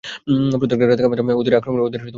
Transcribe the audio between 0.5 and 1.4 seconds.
প্রত্যেকটা রাত কাটাতাম